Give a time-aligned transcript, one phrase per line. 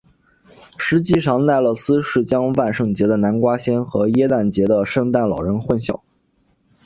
[0.79, 6.01] 实际上奈勒斯是将万圣节的南瓜仙和耶诞节的圣诞老人混淆了。